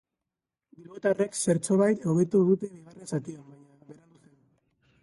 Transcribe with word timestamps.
Bilbotarrek 0.77 1.37
zertxobait 1.41 2.09
hobetu 2.13 2.43
dute 2.49 2.71
bigarren 2.73 3.13
zatian, 3.13 3.47
baina 3.55 3.93
berandu 3.93 4.25
zen. 4.27 4.39